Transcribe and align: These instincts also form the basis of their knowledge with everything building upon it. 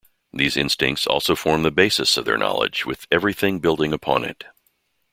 These 0.33 0.57
instincts 0.57 1.05
also 1.05 1.35
form 1.35 1.61
the 1.61 1.69
basis 1.69 2.17
of 2.17 2.25
their 2.25 2.35
knowledge 2.39 2.87
with 2.87 3.05
everything 3.11 3.59
building 3.59 3.93
upon 3.93 4.23
it. 4.25 4.45